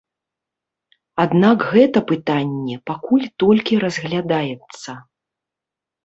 [1.23, 4.91] Аднак гэта пытанне пакуль толькі разглядаецца.